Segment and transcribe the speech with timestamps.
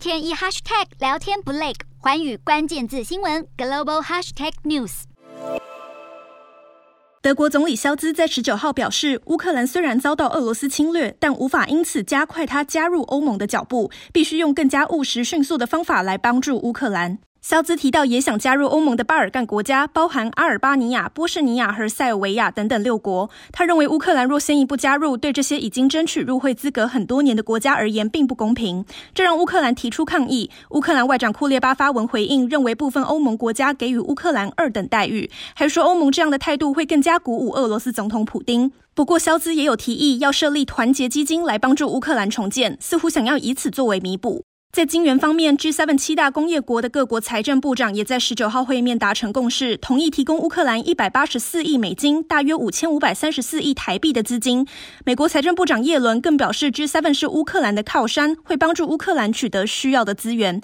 [0.00, 5.02] 天一 hashtag 聊天不累，环宇关键字新闻 global hashtag news。
[7.20, 17.18] 德国总理肖兹在十九号表示，乌克兰虽然遭到俄罗斯侵略，但无法因此加快他加入欧盟的脚步，必须用更加务实、迅速的方法来帮助乌克兰。
[17.42, 23.30] 肖兹提到，也想加入欧盟的巴尔干国家，包含阿尔巴尼亚、波士尼亚和塞尔维亚等等六国。
[23.50, 28.84] 他认为，乌克兰若先一步加入，对这些已经争取入会资格很多年的国家而言，并不公平。
[29.14, 30.50] 这让乌克兰提出抗议。
[30.72, 38.70] 乌克兰外长库列巴发文回应，认为部分欧盟国家给予乌克兰二等待遇，还说欧盟这样的态度会更加鼓舞俄罗斯总统普丁。
[38.94, 44.44] 不过，肖兹也有提议要设立团结基金来帮助乌克兰重建，似乎想要以此作为弥补。
[44.72, 54.64] 在金援方面，G7 七大工业国的各国财政部长也在十九号会面达成共识，同意提供乌克兰一百八十四亿美金，大约五千五百三十四亿台币的资金。
[55.04, 60.56] 美国财政部长耶伦更表示，G7 是乌克兰的靠山，会帮助乌克兰取得需要的资源。